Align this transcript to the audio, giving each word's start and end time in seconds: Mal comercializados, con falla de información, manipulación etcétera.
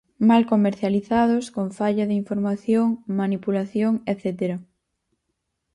Mal 0.29 0.43
comercializados, 0.51 1.51
con 1.55 1.67
falla 1.79 2.07
de 2.07 2.15
información, 2.23 2.87
manipulación 3.21 3.93
etcétera. 4.11 4.55